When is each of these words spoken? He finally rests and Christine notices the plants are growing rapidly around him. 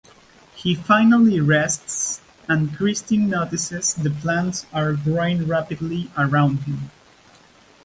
He 0.55 0.73
finally 0.73 1.39
rests 1.39 2.21
and 2.49 2.75
Christine 2.75 3.29
notices 3.29 3.93
the 3.93 4.09
plants 4.09 4.65
are 4.73 4.93
growing 4.93 5.45
rapidly 5.45 6.09
around 6.17 6.61
him. 6.61 6.89